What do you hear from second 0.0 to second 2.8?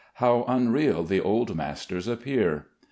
How unreal the old masters appear!